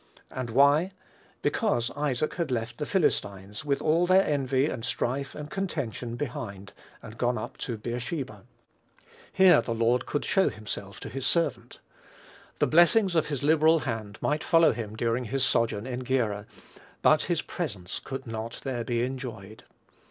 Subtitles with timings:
[0.31, 0.93] And why?
[1.43, 6.73] because Isaac had left the Philistines, with all their envy, and strife, and contention behind,
[7.03, 8.45] and gone up to Beersheba.
[9.31, 11.81] Here the Lord could show himself to his servant.
[12.57, 16.47] The blessings of his liberal hand might follow him during his sojourn in Gerar;
[17.03, 19.65] but his presence could not there be enjoyed.